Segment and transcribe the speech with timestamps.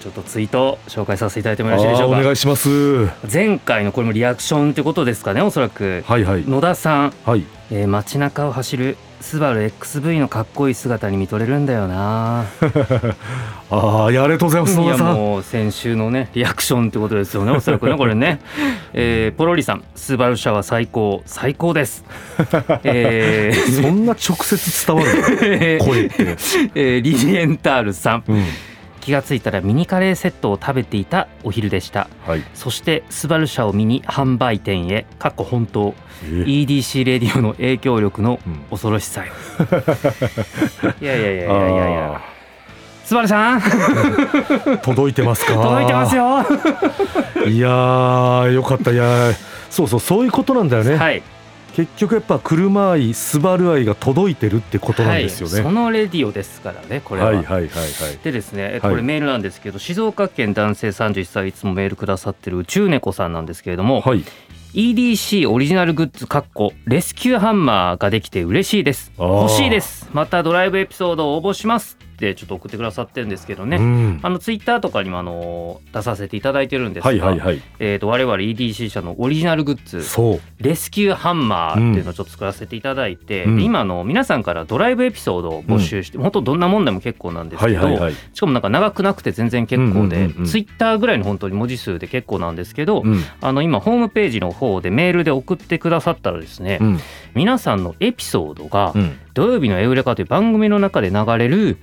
[0.00, 2.18] ちょっとツイート紹介させていただいてもよろしいでしょうか？
[2.18, 3.08] お願いします。
[3.30, 6.02] 前回のこれもリアクションってことですかねおそらく。
[6.06, 6.44] はいはい。
[6.46, 7.44] 野田さん、はい。
[7.70, 12.46] えー、街中を走るスバル XV のかっこいい姿に見とれるんだよな。
[13.70, 18.40] ああいやありがとうございますいやもう先週のねリアクションってことですよねおそらくねこれね、
[18.92, 22.04] えー、ポロリさんスバル車は最高最高です。
[22.82, 26.14] えー、そんな直接伝わる 声って、
[26.74, 28.44] えー、リリエンタールさん、うん
[29.00, 38.38] 気がついたらミニカレーセットを食べていたお昼でした、はい、そしてスバル社を見に販売店へかっこ本当 EDC レディオの影響力の
[38.70, 39.32] 恐ろしさよ、
[40.82, 41.90] うん、いやいやいやいやいや。
[41.90, 42.20] いや
[43.04, 43.60] スバルさん？
[44.84, 45.54] 届いてますか？
[45.54, 46.46] 届いてますよ。
[47.48, 48.92] いやよかった。
[48.92, 49.32] いや
[49.68, 50.94] そうそうそういうことなんだよね。
[50.94, 51.20] はい
[51.74, 57.28] 結局やっぱ車愛スバル愛が届いてるってことなんですよね、はい、そのレディオですからねこれは。
[57.28, 57.68] はいはいはいはい、
[58.22, 64.24] でですねこれメールなんですけど、はい、静岡県男性31歳いつもメールくださってる宇宙猫さんなんですけれども、はい、
[64.74, 69.12] EDC オリジナルグッズかっこレスキューハンマーができて嬉しいです。
[69.18, 70.08] 欲しいです。
[70.12, 80.04] またドライブエピソードを応募しますってちょっと送ってくださってるんですけどね、うん、あのツイッターとかにもあの出させていただいてるんですが、はいはいはい、えー、と我々 EDC 社のオリジナルグッズ
[80.58, 96.78] レスキューハンマーっていうのをちょっと作らせていただいて、うん、今の皆さんからドライブエピソードを募集して、うん、本当どんなもんでも結構なんですけど、はいはいはい、しかもなんか長くなくて全然結構で、ツイッターぐらいの本当に文字数で結構なんですけど、うん、あの今ホームページの方でメールで送ってくださったらですね、
[97.34, 98.92] 皆さんのエピソードが
[99.34, 101.78] 土曜日のエウレカという番組の中で流れる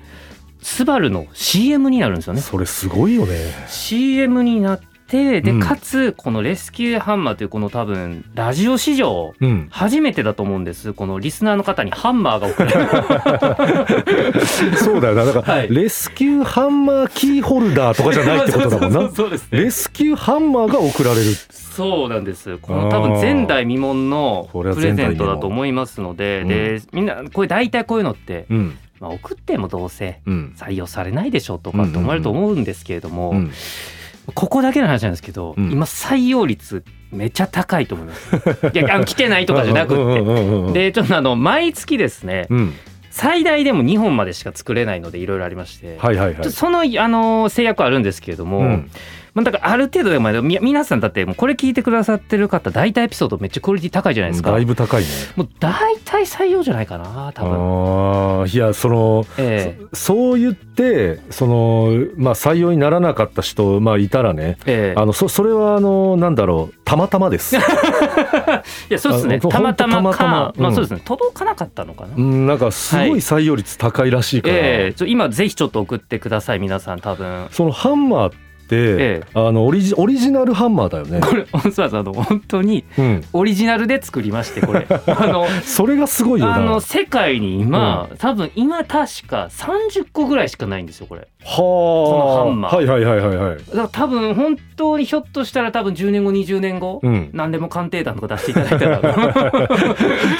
[0.68, 2.42] スバルの CM になるんですよね。
[2.42, 3.38] それすごいよね。
[3.70, 9.34] CM になってでかつこのレスキューハンマーというこの多分ラジオ史上
[9.70, 14.46] 初めてだと思うんです、このリスナーの方にハンマーが送られる。
[14.76, 15.24] そうだよな。
[15.24, 19.10] だから、レスキューハンマーキーホルダーとかじゃないってことだもんな。
[19.16, 21.24] そうです、ね、レスキューハンマーが送られる。
[21.50, 22.58] そうなんです。
[22.58, 33.36] この多分前代未聞のプレゼントだと思いますので、でみんなこれ大体こういうのって、うんまあ、送ってもどうせ採用されないでしょとかって思われると思うんですけれども、
[34.34, 38.36] ここだけの話なんですけど、うん、今採用率めちゃ高いと思います。
[38.74, 40.74] いやあの来てないとかじゃなくって。
[40.74, 42.74] でちょっとあの毎月ですね、うん、
[43.10, 48.92] 最大でも2本までしか作れないのでいろいろありまして、はいはいはい、そのあの制約あるんですけれども、うん、
[49.38, 54.52] まあ、だからある程度でも皆さんだってもうこれ聞いてくださってる方大体エピソードめっちゃクオリティ高いじゃないですか。
[54.52, 55.10] だいぶ高いね。
[55.36, 58.42] もう大体採用じゃないかな多分。
[58.42, 67.56] あいやその、えー、そう言ってそのまあ採用にならなかった人まあいたらね、えー、あのそそれはあのなんだろうたまたまです。
[67.56, 67.60] い
[68.90, 69.40] やそうですね。
[69.40, 71.02] たまたまか、うん、まあそうですね。
[71.06, 72.16] 届かなかったのかな。
[72.18, 77.48] うんなんかすごい採用率高いらしいから、はい、えー、今ぜひちょっと送ってください皆さん多分。
[77.52, 78.34] そのハンマー、
[78.76, 81.22] ええ、あのオリジオリジナルハンマーだよね。
[81.22, 82.84] これそうあの本当に
[83.34, 86.56] オリジナルで作りましてこれ、 あのそれがすごいよな。
[86.56, 91.22] あの世界に今、うん、多分今確か30個ぐらいしかないんですよこれ。
[91.22, 91.56] はあ。
[91.58, 92.76] このハンマー。
[92.76, 93.58] はいはいはいはいはい。
[93.58, 99.68] だから多分本当にひょっとしたら多分10年後20年後、うん、何でも鑑定団とか出していただいたら。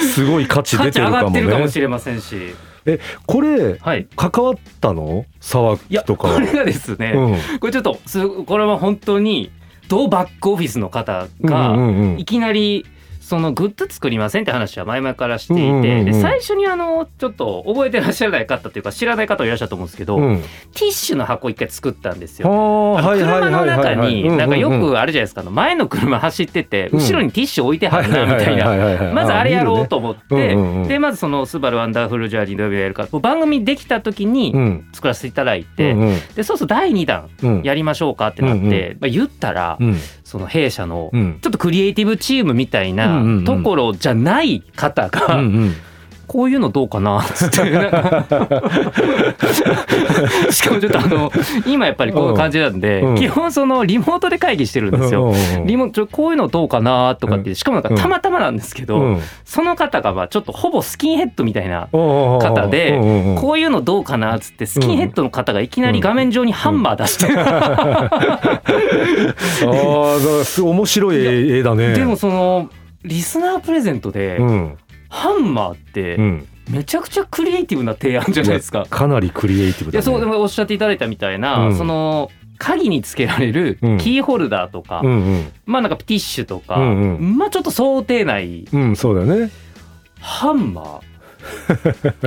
[0.00, 2.54] すごい価値出てるかも、ね、価値上がってるかもしれませんし
[2.86, 5.26] えこれ、はい、関わったの？
[5.40, 7.98] 沢木とかこれがですね、うん、これちょっと
[8.46, 9.50] これは本当に
[9.88, 11.76] ドバックオフィスの方が
[12.18, 12.86] いきなり
[13.28, 22.48] そのグッズ作りませんって話は前々からしていて、うんうんうん、で最初にあのちょっと覚えてらっしゃらない方というか知らない方いらっしゃると思うんですけど、うん、ティッシュの箱一回作ったんですよ。
[22.48, 25.42] 車の中になんかよくあるじゃないですか。
[25.42, 29.12] 前の車走ってて後ろにティッシュ置いてはるなみたいな。
[29.12, 30.56] まずあれやろうと思って、
[30.88, 34.54] でまずその「スバルワンダーフルジャーニー」どうやるか番組できた時に
[34.94, 35.94] 作らせていただいて、
[36.34, 39.78] でそうそう第2弾やりましょうかってなって、まあ、言ったら、
[40.24, 45.42] その弊社のちょっとクリエイティブチームみたいなところじゃない方が、
[46.28, 47.22] こういうのどうかな
[50.50, 51.32] しかもちょっとあの
[51.66, 55.32] 今やっぱりこういう感じなんで、うん、基本そのリモートで会議してるんですよ。
[55.64, 62.98] リモートこういうのどうかなとかってしかもなんかたまたまなんですけど、うん、その方がまあちょっとほぼスキンヘッドみたいな方で
[63.40, 68.50] こういうのどうかなっつってスキンヘッドの方がいきなり画面上にハンマー出して、 あ
[69.66, 71.94] あ面白い絵だね。
[71.94, 72.68] でもその
[73.08, 74.38] リスナープレゼントで、
[75.08, 76.18] ハンマーって、
[76.70, 78.86] めちゃくちゃクリエイティブな提案じゃないですか。
[78.88, 89.50] かなりクリエイティブだ、ね、いやそうでもおっしゃっていただいたみたいな、その鍵につけられるキーホルダーとか、うんうん、まあなんかティッシュとか、うんうん、まあちょっと想定内、うん、そうだね。
[90.20, 91.00] ハンマー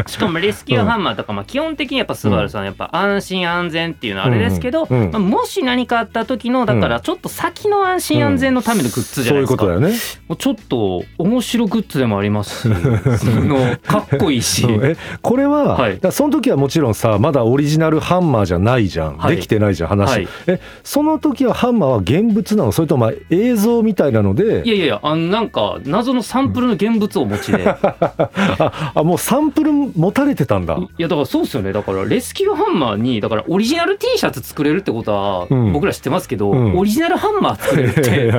[0.08, 9.98] しかもレスキューハンマーとか、まあ、基本的にやっぱスバルさんやっぱ安心安全っていうのはあれですけど、まあ、もし何かあった時のだからちょっと先の安心安全のためのグッズじゃないですか、そういうことだよね。
[10.28, 14.66] もうちょっと面白グッズでもありますし のかっこいいし。
[14.70, 22.72] えこれは、はい、その時はもちろんさまだオリジナルハンマーじゃないじゃん、はい、できてないじゃん話、はい、えその時はハンマーは現物なの？
[22.72, 24.64] それとも映像みたいなので？
[24.66, 27.68] いやいやいやあなんか謎のサンプルの現物をお持ちで。
[27.78, 30.78] ああもうサンプル持たれてたんだ。
[30.78, 31.74] いやだからそうですよね。
[31.74, 38.31] だからレスキューハンマーにだからオリジナル T シャツ作れるってことは僕ら知ってますけど、うん、オリジナルハンマー作れるって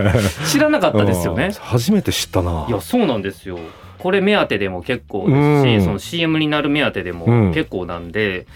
[0.46, 1.52] 知らなかったですよね。
[1.60, 2.64] 初めて知ったな。
[2.70, 3.58] いやそうなんですよ
[4.02, 8.48] これ目当てでも結構ですし、うん、その CM になる目当てでも結構なんで、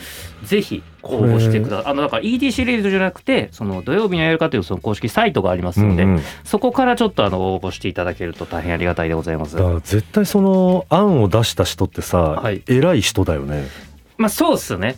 [0.42, 1.92] うん、ぜひ応募してください。
[1.92, 9.56] あのだから EDC レードじゃなくてその土曜日のやるかというその公式サイトがありますので、うんうん、そこからちょっとあの応募していただけると大変ありがたいでございます。
[9.84, 13.68] 絶対その案を出した人ってさ、はい、偉い人だよね。
[14.18, 14.96] まあそうっすね。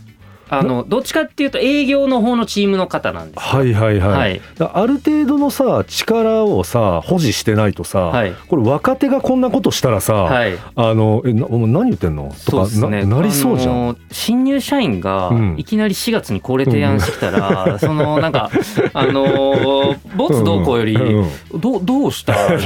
[0.50, 12.32] あのどっちかっていうと営業の方のチームの方なんですはいはいはい、はい、ある程度のさ力をさ保持してないとさ、はい、これ若手がこんなことしたらさ、はい、あのえな何言ってんの？
[12.46, 13.96] とか、ね、なりそうじゃん。
[14.10, 18.50] 新入社員がいきなり4月にこれ提案してきたら、うん、 そのなんか
[18.92, 22.56] あのボツどうこうより、うんうん、どどうした？
[22.56, 22.60] っ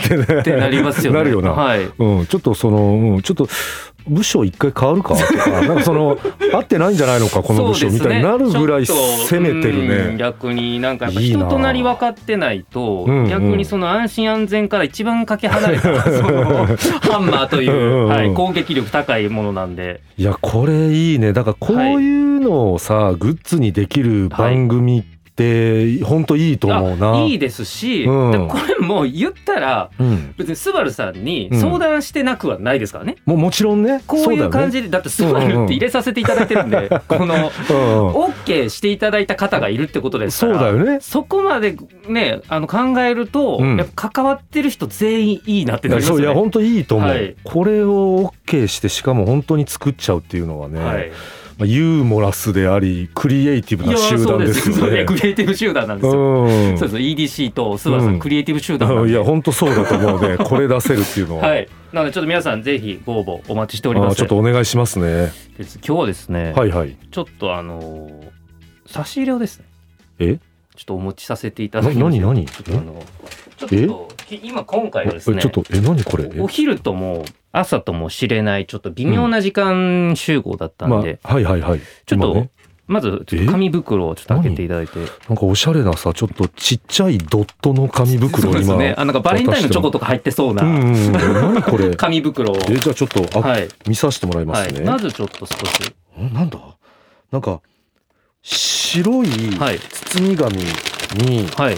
[0.44, 1.18] てなりますよね。
[1.22, 1.84] なるよな、はい。
[1.98, 3.48] うん、ちょっとその、うん、ちょっと
[4.08, 5.14] 部署一回変わるか？
[5.14, 6.18] と かなんかその
[6.52, 7.42] 合ってないんじゃないのか？
[7.42, 10.16] この部署みたいになるぐらい攻めてるね。
[10.18, 20.00] 逆になんか人となり分かってないと逆にその安心安全から一番かけ離れた ハンマーという、はい、攻撃力高いものなんで。
[20.18, 21.32] いやこれいいね。
[21.32, 27.24] だからこういうのをさ、グッズにできる番組ってって本当いいと思うな。
[27.24, 34.02] いいですし、うん、これも言ったら、うん、別にスバルさんに相談してなくはないですからね、もうもちろんね。
[34.06, 40.98] こういう感じでだ,、ってスバルって入れさせていただいてるんで、 この OK していただいた方がいるってことですからそうだよね。
[41.00, 41.76] そこまで
[42.08, 46.22] ねあの考えると、やっぱ関わってる人全員いいなってなりますね。
[46.22, 51.12] いや本当いいと思う、はい、これを OK してしかも本当に作っちゃうっていうのはね、はい
[51.58, 55.04] まあ、ユーモラスでありクリエイティブな集団ですよね。
[55.04, 56.44] クリエイティブ集団なんですよ。
[56.44, 60.38] うん、そうです EDC とスバさん、うん、クリエイティブ集団いや本当そうだと思うね。
[60.42, 61.48] これ出せるっていうのは。
[61.48, 61.68] はい。
[61.92, 64.16] なのでちょっと皆さんぜひご応募お待ちしております。
[64.16, 65.32] ちょっとお願いしますね。
[65.58, 66.52] 今日はですね。
[66.56, 66.96] はいはい。
[67.10, 68.10] ちょっとあの
[68.86, 69.64] 差し入れをですね。
[70.18, 70.38] え？
[70.74, 72.02] ちょっとお持ちさせていただきます。
[72.02, 72.46] 何何？
[72.46, 73.04] ちょっとあの
[73.58, 74.08] ちょっと
[74.42, 75.42] 今今回はですね。
[75.42, 76.30] ちょっとえ何これ？
[76.40, 81.80] お昼とも朝とも知れないちょっと微妙な時間集合だったんで、まあ、はいはいはい。
[82.06, 82.48] ちょっと、
[82.86, 84.98] まず紙袋をちょっと開けていただいて。
[85.28, 88.94] なんかおしゃれなさちょっとちっちゃいドットの紙袋今そうですね。
[88.96, 91.94] あなんかバレンタインのチョコとか入ってそうな、うんうん、何これ？
[91.94, 95.94] 紙袋えじゃあちょっとあ、はい、見させてもらいますね、はい、まずちょっと少し。
[96.16, 96.58] なんだ？
[97.30, 97.60] なんか
[98.42, 99.28] 白い。
[99.28, 101.76] 包み紙に、はい、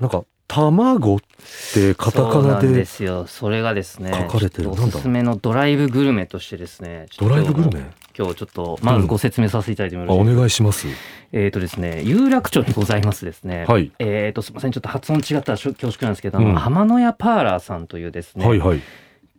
[0.00, 3.26] なんか卵ってカタカナでですよ。
[3.26, 4.70] それがですね書かれてる。
[4.70, 7.90] おすすめのドライブグルメとしてですねドライブグルメ？
[8.16, 10.86] 今日ちょっとまずご説明させていただいてもよろしいですか、うん、お願いします。
[11.32, 18.80] えっ、ー、とですね有楽町にございますですね、はい、えっ、ー、とすみませんちょっと発音違ったら恐縮なんですけど、うん、浜野屋パーラーさんというですね、はいはい、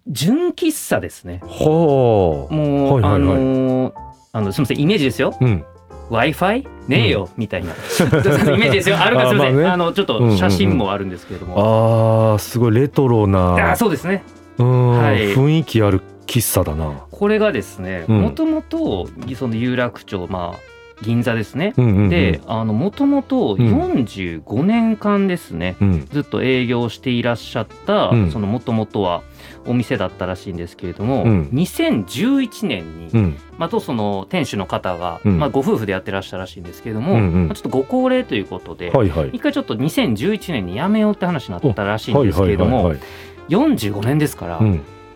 [0.07, 1.39] 純喫茶ですね。
[1.43, 2.53] はあ。
[2.53, 3.93] もう、はいはいはい、あのー、
[4.31, 5.63] あのすみませんイメージですよ、うん
[6.09, 7.71] Wi-Fi ねえよ、みたいな。
[7.71, 8.97] イメージですよ。
[9.01, 9.57] あるかすみません。
[9.57, 13.71] あ、ね、あのちょっと写真もあるんですけれども、うんうんうん、ああすごいレトロな。
[13.71, 14.23] あそうですね。
[14.57, 16.91] うん、はい、雰囲気ある喫茶だな。
[17.09, 20.59] これがですねもともとその有楽町まあ
[21.03, 29.21] 銀座ですね、うんうんうん、でもともと45年間ですね、うん、ずっと営業していらっしゃった、うん、そのもともとは
[29.65, 44.61] お店だったらしいんですけれども、うん、2011年に、うん、まあ、とその店主の方が、うん、まあ、ご夫婦でやってらっしゃるらしいんですけれども、うんうん、まあ、ちょっとご高齢ということで、はいはい、一回ちょっと2011年に辞めようって話になったらしいんですけれども、はいはいはいはい、45年ですから、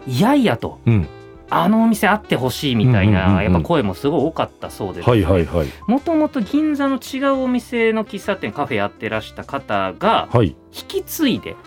[0.07, 0.79] いやいやと。
[1.49, 5.05] あのお店あってほしいみたいな、やっぱ声もすごい多かったそうです、
[5.87, 10.55] もともと銀座の違うお店の喫茶店カフェやってらした方が、はい、引
[10.87, 11.66] き継いではあ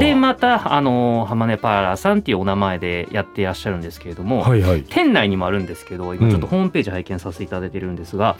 [0.00, 4.84] でまたあの浜根でまたあの浜根パーラーさんっていうお名前でやっていらっしゃるんですけれども、はいはい。
[4.88, 8.36] 店内にもあるんですけど今ちょっとホームページ拝見させていただいてるんですが、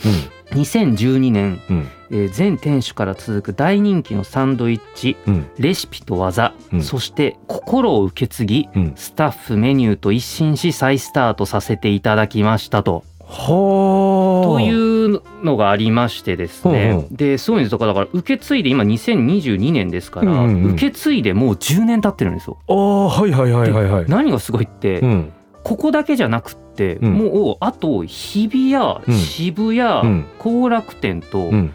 [0.53, 1.89] う2012年、んうん。
[2.11, 5.51] えー全店主から続く大人気のサンドイッチうん。
[5.59, 6.83] レシピと技、うん。
[6.83, 8.93] そして心を受け継ぎうん。
[8.97, 13.05] スタッフメニューと一新し再スタートさせていただきましたと。
[13.31, 14.49] はあ。
[14.49, 17.17] というのがありましてですね、うんうん。
[17.17, 20.65] ですごいんですだからだから受け継いで今2022年ですから、うんうん。
[20.65, 22.59] うん受け継いでもう10年経ってるんですよ。
[22.69, 24.05] ああはいはいはいはいはい。
[24.09, 25.33] 何がすごいって、うん。
[25.63, 27.15] ここだけじゃなくって、うん。
[27.15, 29.15] もうあと日比谷、うん。
[29.15, 30.27] 渋谷うん。
[30.39, 31.73] 後楽店とうん。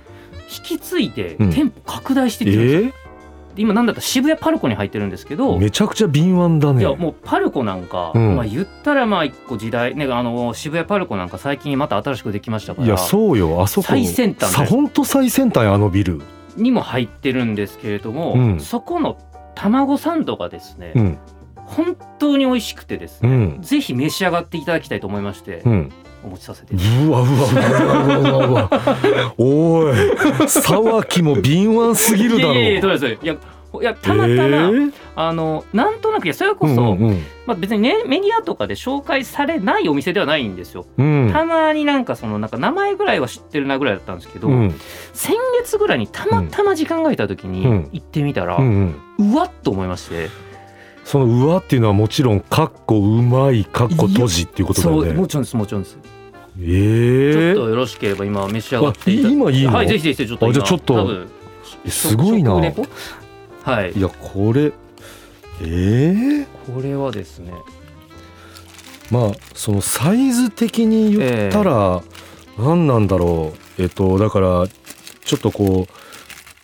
[0.47, 1.49] 引き継いでうん。
[1.53, 2.91] 店舗拡大してえいってるんですよ。
[2.91, 3.04] ー？
[3.57, 6.81] 今なんだったら渋谷パルコに入ってるんですけどめちゃくちゃ敏腕だね。
[6.81, 8.35] いやもうパルコなんか、うん。
[8.35, 13.61] まあ、言ったらまあ一個時代ねあの渋谷パルコなんか最近また新しくできましたからいやそうよ。
[13.61, 13.87] あそこ。
[13.87, 16.21] 最先端さ本当最先端やあのビル。
[16.57, 18.59] にも入ってるんですけれども、うん。
[18.59, 19.17] そこの
[19.55, 21.17] 卵サンドがですね、うん
[21.65, 23.61] 本当に美味しくてですね、うん。
[23.61, 25.91] ぜひ召し上がっていただきたいと思いまして、うん。
[26.23, 29.95] お持ちさせてうわうわうわうわうわおい
[30.47, 34.93] 沢木も敏腕すぎるだろいやいやいやどうですいやいやたまたま、えー？
[35.15, 40.87] あのなんとなくそれこそ、うんうんまあ、別に、ね、メディアとかで紹介されないお店ではないんですよ。
[40.97, 41.29] うん。
[41.31, 44.73] たまになんかそのなんか名前ぐらいは知ってるなぐらいだったんですけど、うん。
[45.13, 47.89] 先月ぐらいにたまたま時間が空いた時にうん。
[47.91, 48.95] 行ってみたら、ううん。
[49.19, 50.29] うんわっと思いまして
[51.05, 55.11] その上っていうのはもちろんかっこうまいかっこ閉じっていうことだそよね。
[55.11, 55.97] うもちろんですもちろんです、
[56.59, 59.27] ええちょっとよろしければ今召し上がっていた。
[59.27, 61.27] あ今いいのはいぜひぜひちょっと今あじゃあちょっと
[61.87, 62.53] すごいな。
[62.53, 63.91] はい。
[63.91, 64.73] いやこれ
[65.61, 67.53] ええこれはですね。
[69.11, 72.01] まあそのサイズ的に言ったら
[72.57, 73.81] 何なんだろう。
[73.81, 74.67] えっとだから
[75.23, 75.93] ちょっとこう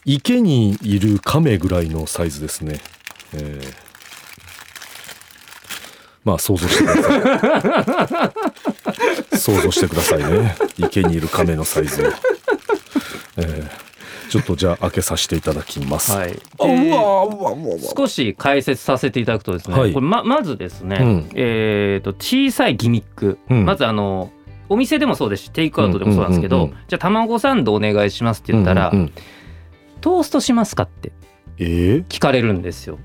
[0.04, 2.80] 池にいる亀ぐらいのサイズですね、
[3.34, 3.91] えー
[6.24, 8.32] まあ想像してくださ
[9.34, 9.38] い。
[9.38, 10.56] 想像してくださいね。
[10.78, 12.06] 池にいる亀のサイズを、
[13.38, 13.92] えー
[14.32, 16.40] ちょっとじゃあ開けさせていただきます、はい。
[16.58, 19.92] あうでわうわうわうわ少し解説させていただくとですね、はい。
[19.92, 21.30] これままずですね、うん。
[21.36, 23.66] えー、と小さいギミック、うん。
[23.66, 24.32] まずあの
[24.70, 26.84] お店でもそうですしテイクアウトでもそうなんですけど、うんうんうんうん。
[26.88, 29.12] じゃあ卵サンドお願いしますって言ったら、うんうんうん。
[30.00, 31.12] トーストしますかって
[31.58, 33.00] えー、聞かれるんですよ。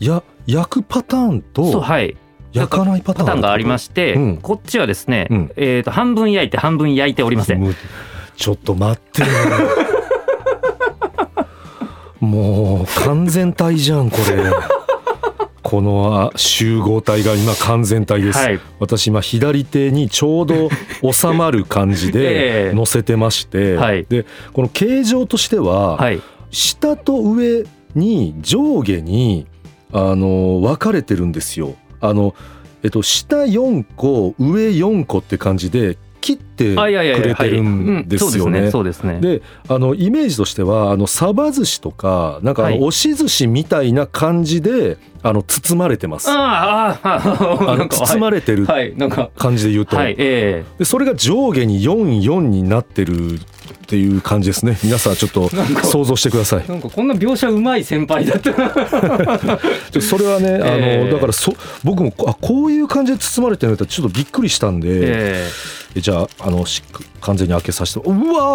[0.00, 2.16] や焼くパターンそうとはい
[2.54, 4.36] 焼かないパターンがありまして、うん。
[4.38, 5.52] こっちはですね、うん。
[5.56, 7.60] えー、と半分焼いて半分焼いておりません。
[7.60, 7.74] む
[8.36, 9.26] ちょっと待ってよ
[12.26, 14.52] もう完全体じゃんこれ。
[15.62, 20.68] このあ集合体が今完全体です、はい、私今左手にちょうど
[21.10, 22.72] 収まる感じ えでえ。
[22.74, 24.06] 乗せてまして、はい。
[24.08, 26.20] でこの形状としては、はい、
[26.50, 29.46] 下と上に上下に
[29.92, 31.74] あの分かれてるんですよ。
[32.08, 32.34] あの
[32.82, 36.82] えっと下4個上4個って感じで切ってく
[37.22, 38.70] れてるんですよね。
[38.70, 46.30] そうであのイメージとしてはあのサバ寿司とかなんか押し寿司みたいな感じであの包まれてます。
[46.30, 48.66] あああああのなんか包まれてる
[49.36, 54.78] 感じで言うと、はいえでそれが上下に44になってるっていう感じですね。
[54.82, 55.50] 皆さんちょっと
[55.84, 56.64] 想像してください。
[56.66, 58.50] えなんかこんな描写うまい先輩だった。
[59.92, 61.00] でそれはね、 ええ。
[61.02, 65.48] あのだからそ僕もあこういう感じで包まれてるんだったらちょっとびっくりしたんで、え
[65.96, 66.82] えじゃああのし
[67.20, 68.00] 完全に開けさせて。
[68.00, 68.50] うわ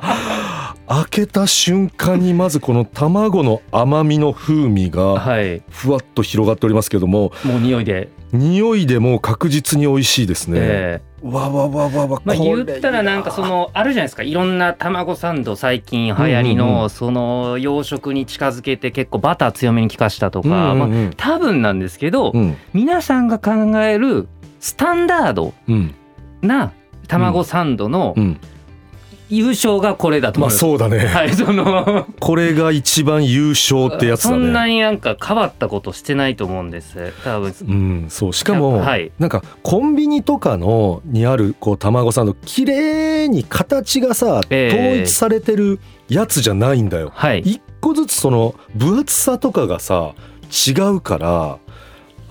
[0.00, 0.42] ー。
[0.92, 7.32] 開けた瞬間にまずこの卵の甘みの風味えがはい、ふわっと広がっておりますけども。
[7.44, 8.10] もう匂いで。
[8.32, 10.58] 匂いでもう確実に美味しいですね。
[10.60, 11.12] ええ。
[11.22, 12.22] わわわわわ。
[12.24, 14.22] まあ、言ったらなんかそのあるじゃないですか。
[14.22, 22.56] いろんな卵サンド最近流行りのその洋食に近づけて結構バター強めに効かしたとか、まあ、うん多分なんですけど、うん。
[22.74, 24.28] 皆さんが考える
[24.62, 25.94] スタンダードうん。
[26.40, 26.72] な
[27.08, 28.40] 卵サンドのうん。
[29.28, 30.58] 優勝がこれだとまあ思います。
[30.58, 32.06] そうだね、はい、その。
[32.20, 34.74] これが一番優勝ってやつだそんなね。
[34.74, 37.14] になんか変わったことしてないと思うんです。
[37.24, 37.54] 多分。
[37.62, 38.32] うん、そう。
[38.34, 39.10] しかも、はい。
[39.18, 44.78] なんかコンビニとかのにあるこう卵サンド綺麗に形がさ、ええ。
[44.78, 47.10] 統一されてるやつじゃないんだよ。
[47.14, 47.40] はい。
[47.40, 50.12] 一個ずつその分厚さとかがさ
[50.68, 51.58] 違うから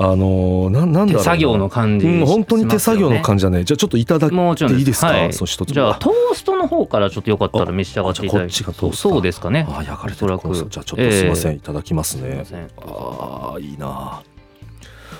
[0.03, 1.17] あのーななんだろうな。
[1.19, 5.33] 手作業の感じ、うん、本当に手作業の感じだねじゃあちょっといただいていいですか、はい。
[5.33, 8.53] そう一つじゃあトーストの方からちょっとよかったら召し上がっていただいて。
[8.53, 9.67] あじゃあこっちがトーストそうですかね。
[9.69, 11.57] あ焼かれてるじゃあちょっとすいません、ええ。
[11.57, 12.43] いただきますね。
[12.45, 14.23] すあーいいな。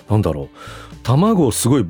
[0.10, 0.48] なんだろう。
[1.04, 1.86] 卵すごい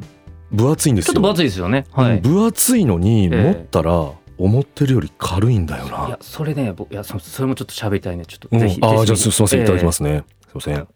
[0.52, 1.14] 分厚いんですよ。
[1.14, 1.86] ちょっと分厚いですよね。
[1.92, 3.44] はい、分厚いのにええ。
[3.44, 6.08] 持ったら思ってるより軽いんだよな。
[6.08, 8.26] いやそれね僕いやそそれもちょっと喋りたいね。
[8.26, 9.64] ちょっと、うん、ぜひあじゃあすみません。
[9.64, 10.88] いただきますね、えー、すみません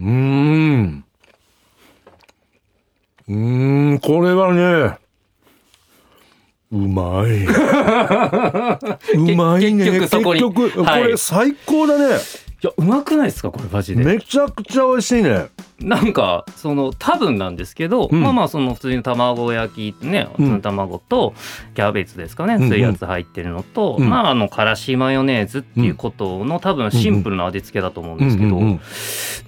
[0.00, 1.04] うん。
[3.28, 3.32] う
[3.94, 3.98] ん。
[4.00, 4.98] これはね
[6.72, 7.44] うまい。
[9.14, 9.90] うまいね。
[10.00, 12.16] 結局これ最高だね、
[12.62, 13.50] いやうまくないですか？
[13.50, 14.04] これマジで。
[14.04, 15.48] めちゃくちゃ美味しいね
[15.80, 21.34] なんかその多分なんですけど、うん、まあまあその普通に卵焼きね普通の卵と
[21.74, 28.60] キャベツですかね、うん、そういうやつ入ってるのと、うん、まああのからしマヨネーズっていうことの多分シンプルな味付けだと思うんですけど、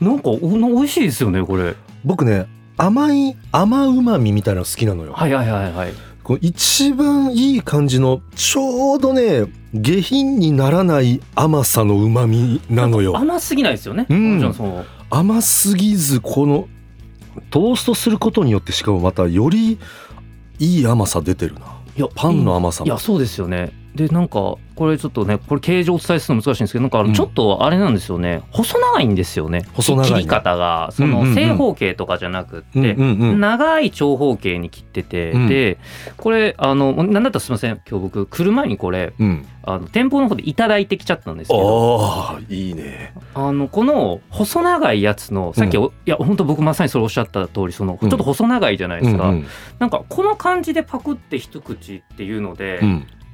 [0.01, 1.75] なんかお美味しいですよねこれ。
[2.05, 2.47] 僕ね
[2.77, 5.13] 甘い甘うまみみたいなの好きなのよ。
[5.13, 5.93] はいはいはいはい。
[6.23, 13.17] こ一番いい感じのちょうどね下品にならない甘さのうまみなのよ。
[13.17, 14.55] 甘すぎないですよね、うん、
[15.15, 16.69] 甘すぎずこの
[17.51, 19.79] トーストすることによってしかもまたより
[20.59, 21.61] いい甘さ出てるな。
[21.95, 29.67] いやパンの甘さいやそうですよねでなんかこれちょっとねこれ形状お伝えするの難しいんですけどなんかちょっとあれなんですよね、うん、細長いんですよね。
[29.75, 30.91] 細長い、ね、切り方が。
[30.93, 35.79] その正方形とかじゃなくって、長い長方形に切ってて、うん、で
[36.17, 37.81] これあのなんだったらすみません。
[37.89, 43.13] 今日僕来る前にこれ、うん、あの店舗の方で頂いてきちゃったんですけどあいいね。
[43.35, 49.47] あのこの細長いやつのさっき、いや本当僕まさにそれおっしゃった通りそのちょっと細長いじゃないですか、うんうん、
[49.79, 52.81] なんかこの感じでパクって一口っていうので、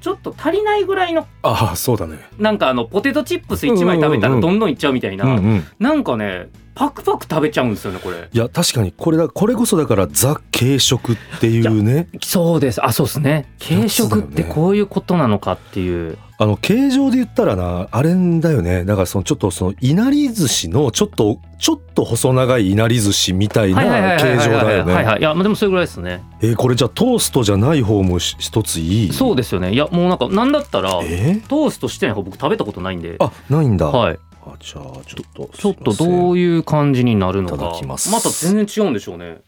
[0.00, 2.19] ちょっと足りないぐらいのああそうだね。
[2.38, 8.28] なんかあのポテトチップス1枚食べたらどんどんいっちゃうみたいな、うんうん、なんかねパクパク食べちゃうんですよねこれ。
[8.32, 8.92] いや確かに。
[8.92, 12.08] これだこれこそだからザ軽食っていうね。
[12.23, 12.85] そうです。
[12.85, 13.52] あそうですね。
[13.58, 18.85] 軽食ってこういうことなのかっていう、あの形状で言ったらなあれだよね。
[18.85, 24.94] だからそのちょっとそのいなり寿司のちょっとちょっと細長いいなり寿司みたいな形状だよね。
[24.94, 26.23] はいはいいやでもそれぐらいですね。
[26.40, 29.12] えー、これじゃあトーストじゃない方も一ついい？
[29.12, 29.73] そうですよね。
[29.73, 33.16] いやもうなんかなんだったら、えー、トーストしてない方僕食べたことないんで。
[33.18, 33.88] あないんだ。
[33.88, 34.18] はい
[34.52, 37.57] あじゃあちょっとちょっとどういう感じになるのか。
[37.87, 39.40] また全然違うんでしょうね。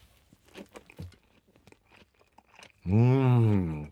[2.87, 3.91] うん。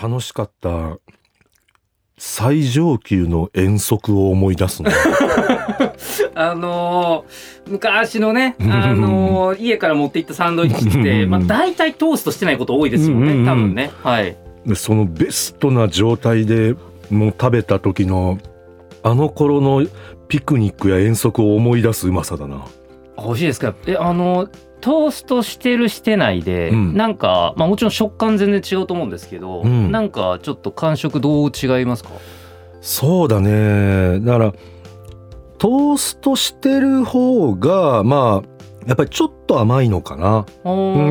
[0.00, 0.98] 楽しかった
[2.16, 4.90] 最上級の遠足を思い出すの
[6.34, 13.90] あのー、昔のね、あのー、家から持って行ったサンドイッチって、まあ、大体トーストしてないこと多いですもんね多分ね。
[14.02, 14.36] はい。
[14.74, 16.74] そのベストな状態で
[17.10, 18.38] もう食べた時の
[19.02, 19.86] あの頃の
[20.28, 22.64] ピクニックや遠足を思い出すうまさだな。
[23.16, 23.74] 美味しいですか？
[23.86, 24.48] えあの
[24.80, 32.10] トーストしてるしてないで、うん、なんか、まあ、もちろん食感全然違うと思うんですけど、うん、なんかちょっと感触どう違いますか？
[32.80, 34.20] そうだね。
[34.20, 34.54] だから
[35.58, 40.46] トーストしてる方がまあやっぱりちょっと甘いのかな。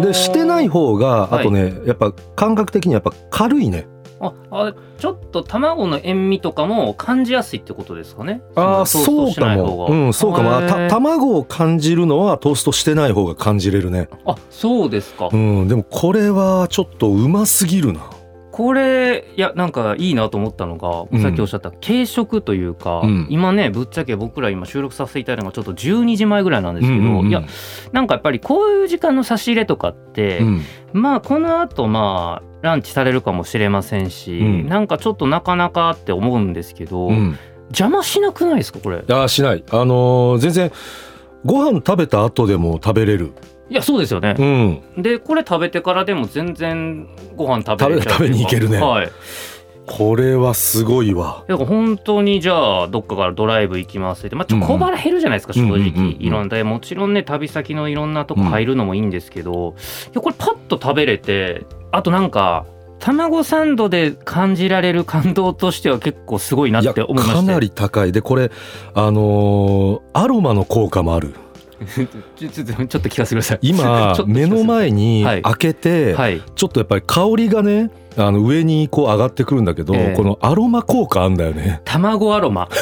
[0.01, 3.87] でしてない方があとね、はい、やっぱ感覚的にやっぱ軽いね
[4.21, 8.41] ああちょっと卵の塩味とかも感じやすいってことですかね。
[8.55, 9.87] ああそうかも。
[9.89, 10.51] うんそうかも。
[10.67, 14.09] た卵を感じるのはトーストしてない方が感じれるね。
[14.25, 15.29] あそうですか。
[15.31, 18.01] うんでもこれはちょっとうますぎるな
[18.59, 27.41] これいやなんかいいなと思ったのが、うん、さっきおっしゃった軽食というか、うん、今ねぶっちゃけ僕ら今収録させていただいたのがちょっと12時前ぐらいなんですけど、うんうんうん、いや
[27.93, 39.05] なんかやっぱりこういう時間の差し入れとかって、うん、まあこのあとまあランチされるかもしれませんし、うん、なんかちょっとなかなかって思うんですけど、うん、邪魔しなくないですかこれ？
[39.09, 39.63] あしない。
[39.71, 40.71] あのー、全然
[41.45, 43.31] ご飯食べた後でも食べれる
[43.69, 44.35] いやそうですよね、
[44.95, 48.79] うん、でこれ食べてからでも全然ご飯食べれ食べに行けるね。
[48.79, 49.11] はい。
[49.91, 51.43] これはすごいわ。
[51.47, 56.63] だから本当にじゃあどっかからドライブ行きますって、まあ、ちょっと小腹減るじゃないですか、正直、いろんな。
[56.63, 59.73] もちろんね旅先のいろんなとこ入るのもいいんですけど、
[60.11, 62.67] いやこれパッと食べれてあとなんか
[62.99, 68.11] 卵サンドで感じられる感動としては結構すごいなって思いましたかなり高い。
[68.11, 68.51] でこれ
[68.93, 71.33] あのー、アロマの効果もある
[72.35, 73.59] ちょちょっと聞かせてください。
[73.61, 81.81] 今目の前に開けて、はい、ちょっとやっぱり香りがねあの上にこう上がってくるんだけど、えー、このアロマ効果あんだよね。
[81.85, 82.67] 卵アロマ。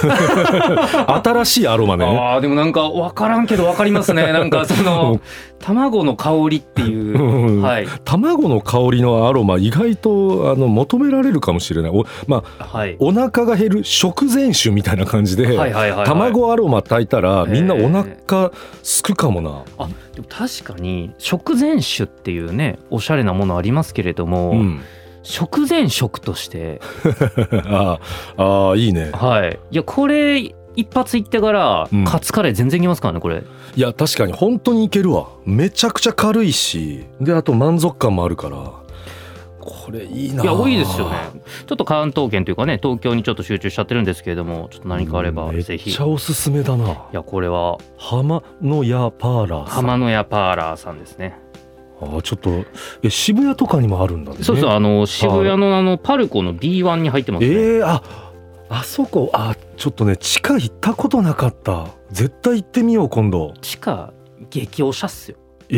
[1.24, 2.06] 新しいアロマね。
[2.06, 4.32] あでもなんか分からんけど分かりますね。
[4.34, 5.20] なんかその
[5.60, 11.92] 卵の香りっていう、はい、卵の香りのアロマ意外とあの求められるかもしれない。
[11.92, 24.82] おまあ、はい、お腹が減る食前酒みたいな感じで、はいはいはいはい、卵アロマ炊いたらみんなお腹すくかもな、えー、あでも確かに食前酒っていうねおしゃれなものありますけれども、うん
[25.28, 26.80] 食前食として。
[27.68, 28.00] あ
[28.38, 29.12] あいいね。
[29.14, 29.60] はい。
[29.72, 30.40] いやこれ
[30.76, 33.44] 一発いってからカツカレー全然いきますからねこれ、
[33.76, 35.28] いや確かに本当にいけるわ。
[35.44, 38.72] めちゃくちゃ軽いしであと満足感もあるから。
[39.60, 41.18] これいいないや多いですよね。
[41.66, 45.90] ちょっと関東圏というかね東京にちょっと集中しちゃってるんですけれどもちょっと何かあればぜひ。
[45.90, 46.90] めっちゃおすすめだな。
[46.90, 47.78] いやこれは。
[47.98, 51.38] 浜の屋パーラー浜の屋パーラーさんですね
[52.02, 52.66] あちょっと
[53.02, 54.44] え渋谷とかにもあるんだね。
[54.44, 57.52] そうそうあの渋谷のあのパルコの B1 に入ってますね。
[57.52, 58.04] えー、あ
[58.70, 61.88] あそこあちょっとね地下行ったことなかった。
[62.12, 63.54] 絶対行ってみよう今度。
[63.62, 64.14] 地下
[64.50, 65.38] 激おしゃっすよ。
[65.70, 65.78] え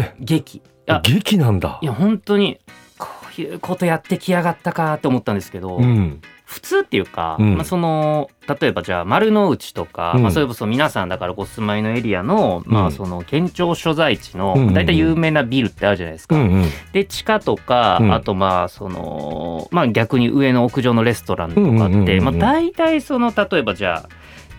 [0.00, 0.62] ー、激
[1.02, 1.78] 劇なんだ。
[1.82, 2.60] いや本当に
[2.98, 8.30] こういうことやってきやがったかって思ったんですけど、うん、普通っていうか、うん、まあ、その
[8.60, 16.36] 例えばじゃあ丸の内とか、うん、まあ、それこそ皆さんだからお住まいのエリアの,、まあその県庁所在地の大体有名なビルってあるじゃないですか。
[16.36, 24.08] うんうん、で地下とか、あとまあその、まあ、逆に上の屋上のレストランとかって、まあ、大体その例えばじゃあ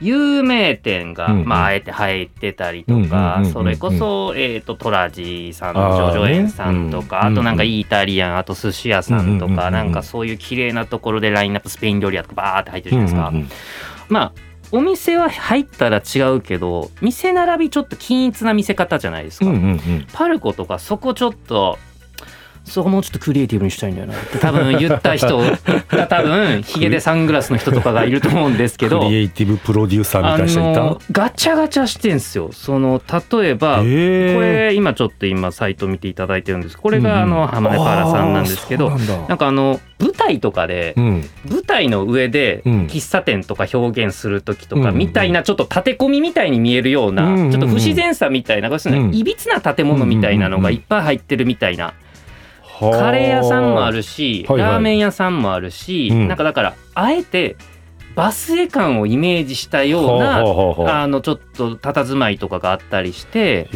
[0.02, 13.28] 有名店が、うんうん、まあ、あえて入ってたりとか、それこそ、えーと、トラジさんの叙々苑さんとかあ,、となんかイタリアンあと寿司屋さんとか、なんかそういう綺麗なところでラインナップスペイン料理屋とかバーって入ってるじゃないですか。
[13.30, 13.50] うんうんうん、
[14.10, 14.32] まあ
[14.72, 21.78] お店は入ったら違うけど店並びちょっと均一な見せ方じゃないですか、うんうんうん、パルコとかそこちょっと
[22.66, 24.40] そこもうちょっとクリエイティブにしたいんだよなって。
[24.40, 29.00] 多分言った人が 多分ヒゲでサングラスの人とかがいると思うんですけど。
[29.00, 30.98] クリエイティブプロデューサーみたいな人いた？
[31.12, 32.50] ガチャガチャしてんすよ。
[32.52, 33.02] その
[33.40, 36.78] 例えばこれ今ちょっと今サイト見ていただいてるんです。
[36.78, 38.90] これがあの浜根パーラさんなんですけど
[39.30, 51.94] なんかあの舞台とかで、舞台の上で喫茶店とか表現する時とかみたいなちょっと立て込みみたいに見えるようなちょっと不自然さみたいないびつな建物みたいなのがいっぱい入ってるみたいな。
[52.80, 57.56] カレー屋さんもあるし、はいはい、ラーメン屋さんもあるし、うん、なんかだからあえて
[58.16, 63.68] バスエ感をイメージしたようなあのちょっと佇まいとかがあったりして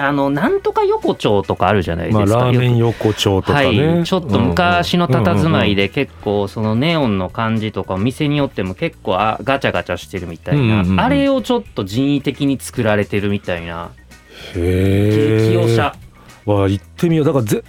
[0.00, 13.90] あのなんとか横丁とかあるじゃないですか、まあ、ラーメン横丁とかね、はい、ちょっと昔の佇まいで結構そのネオンの感じとか店によっても結構あガチャガチャしてるみたいな、あれをちょっと人為的に作られてるみたいな。
[14.54, 15.80] 激おし。
[15.80, 15.96] ゃ
[16.46, 17.26] は行ってみよう。
[17.26, 17.62] だからぜ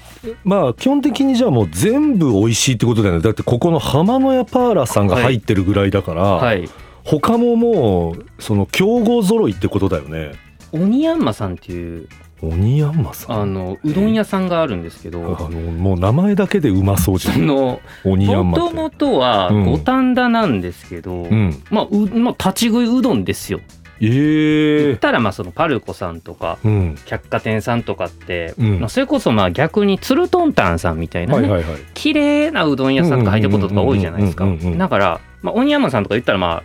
[0.43, 3.21] まあ基本的にじゃあもう全部美味しいってことだよね。
[3.21, 6.59] だってここの浜の屋パーラーさんが入ってるぐらいだから、はい。
[6.59, 6.69] はい、
[7.03, 10.33] 他ももうその強豪揃いってことだよね。
[10.71, 12.09] 鬼ヤンマさんっていう
[12.41, 13.41] 鬼ヤンマさん？
[13.41, 17.47] あのうどん屋さんがあるんですけどあのもう名前だけでうまそうじゃん。
[17.47, 23.61] の鬼ヤンマもともとは五反田なんですけど、うん、まあう、まあ、立ち食いうどんですよ
[24.01, 34.45] えったらまあそのパルコさんとか、うん、百貨店さんとかって、うん、まあ、それこそまあ逆につるとんたんさんみたいなね、はいはいはい、綺麗なうどん屋さんとか入ってることとか多いじゃないですか。
[34.77, 36.63] だから、まあ、鬼山さんとか言ったらまあ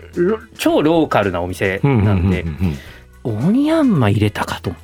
[0.59, 2.45] 超ローカルなお店なんで。
[3.25, 4.71] オニヤンマ入れたかと。
[4.71, 4.75] い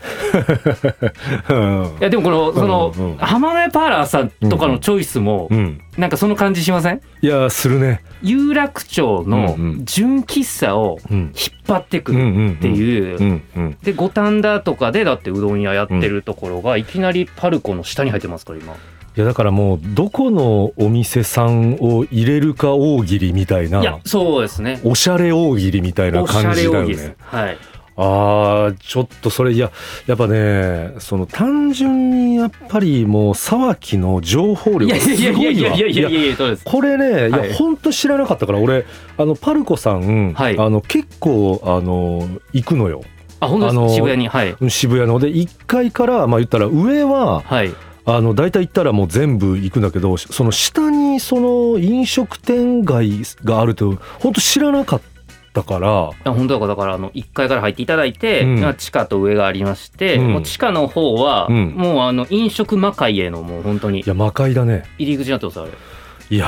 [2.00, 5.48] やでもこのその浜名パーラーさんとかのチョイスも
[5.96, 7.00] なんかその感じしません？
[7.22, 8.02] いやするね。
[8.22, 11.32] 有楽町の純喫茶を引っ
[11.66, 13.42] 張ってくるっていう。
[13.82, 18.74] で五反田とかでだってうどん屋やってるところがいきなりパルコの下に入ってますから今。
[18.74, 27.16] いやだからもうどこのお店さんを入れるか大喜利みたいなそうですねおしゃれ大喜利みたいな感じだよね。
[27.18, 27.58] はい
[28.00, 29.72] ああちょっとそれいや
[30.06, 35.76] やっぱねその単純にやっぱりもう沢木の情報量がすごいわ
[36.64, 43.02] これね、い、や本当知らなかったから俺あのパルコさん、はい、あの結構あの行くのよ。
[43.40, 47.72] あ本当です渋谷に、はい、渋谷ので1階からまあ言ったら上は、はい、
[48.04, 55.17] あの大体行ったらもう全部行くんだけどその下にその飲食店街があると本当知らなかった。
[55.58, 56.32] だから。
[56.32, 56.60] 本当だ。
[56.60, 64.00] からだからあの1階から入っていただいて、うん、地下と上がありまして、うん、もう地下の方は、うん、もうあの飲食魔界へのもう本当に。
[64.00, 64.84] いや魔界だね。
[64.98, 65.70] 入り口になってますあれ。
[66.30, 66.46] いや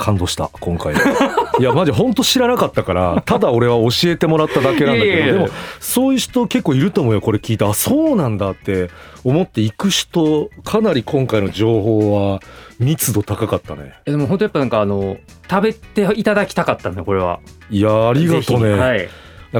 [0.00, 0.94] 感動した今回
[1.60, 8.88] いやマジ本当知らなかったからただ俺は教えてもらっただけなんだけどでもそういう人結構いると思うよこれ聞いてあそうなんだって
[9.24, 12.40] 思って行く人かなり今回の情報は
[12.78, 13.92] 密度高かったね。
[14.06, 15.18] でも本当やっぱなんかあの
[15.50, 17.40] 食べていただきたかったんだこれは。
[17.68, 19.08] いやありがとうね、はい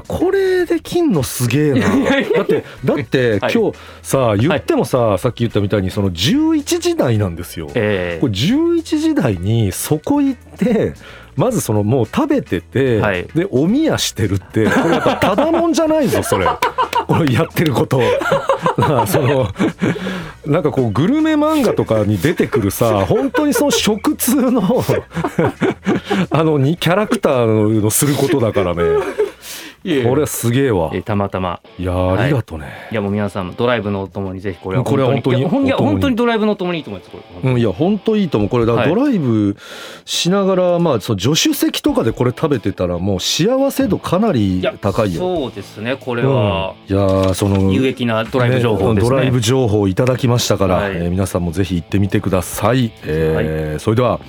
[0.07, 1.81] これで金のすげえな。
[1.81, 3.73] だってだって今日
[4.03, 10.95] さ言ってもさ、さっき言ったみたいにその11時台なんですよ、えー、これ11時台にそこ行って
[11.37, 16.47] まずそのもう食べてて、はい、でおみやしてるってこれやっぱただもんじゃないぞそれ。
[17.09, 18.01] 俺やってること。
[19.07, 19.49] その
[20.47, 24.63] なんかこうグルメ漫画とかに出てくるさ本当にその食通の
[26.31, 28.83] あのにキャラクターのすることだからね
[29.83, 30.93] これすげえわ。
[31.05, 31.61] たまたま。
[31.79, 38.51] いやありがとうね、はい、いやもう皆さんもドライブのお供にぜひこれはこれは本当にいや本当にドライブのお供にいいと思いますこれ、うん、いや本当いいと思う。
[38.51, 39.57] これだドライブ
[40.05, 45.21] しながら、まあその助手席とかでこれ食べてたらもう幸せ度かなり高いよ。
[45.21, 54.21] そうですねこれは、うん、いやその有益なドライブ情報、ねね、ドライブ情報いただきましたから、はい、えー、皆さんもぜひ行ってみてください、えー、はい、それでは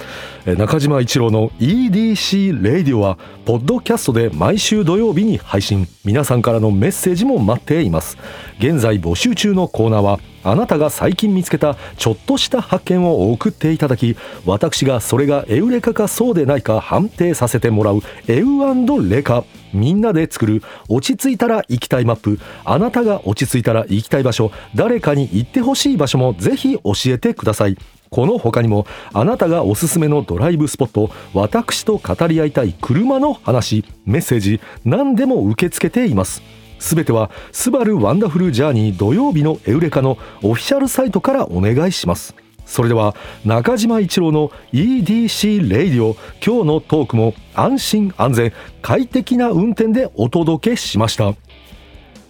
[0.46, 8.18] 中島一郎の EDC レイディオはポッドキャストで毎週土曜日に配信皆さんからのメッセージも待っています。
[8.60, 19.44] 現在募集中のコーナーはあなたが最近見つけたちょっとした発見を送っていただき私がそれがエウレカかそうでないか判定させてもらうエウレカ。
[19.74, 22.40] みんなで作る落ち着いたら行きたいマップ。
[22.66, 24.52] あなたが落ち着いたら行きたい場所。
[24.76, 27.78] 誰かに行ってほしい場所もぜひ教えてください。
[28.14, 36.42] この他にもあなたがおすすめのドライブスポット私と語り合いたい車の話メッセージ何でも受け付けています。
[36.78, 42.36] すべては「スバルワンダフルジャーニー土曜日のエウレカ」のオフィシャルサイトからお願いします。
[42.66, 51.34] それでは中島一郎の EDC Radio 今日のトークも安心安全快適な運転でお届けしました。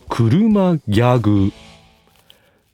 [0.09, 1.51] 車ギャグ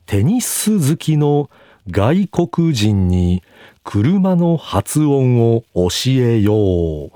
[0.04, 1.48] テニス好きの
[1.90, 3.42] 外国人に
[3.82, 7.10] 車の発音を教えよう。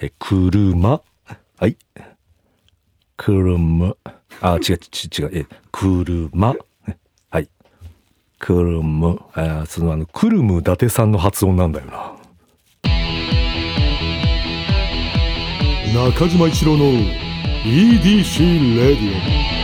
[0.00, 1.00] え、車？
[1.58, 1.76] はい。
[3.16, 3.94] 車。
[4.42, 4.78] あ、違う、違う、
[5.18, 6.54] 違うえ、車。
[7.30, 7.48] はい。
[8.38, 9.16] 車。
[9.32, 12.12] あ、そのあの、クルム伊達さんの発音なんだよな。
[15.94, 16.84] 中島一郎の
[17.64, 19.61] EDC レディオ。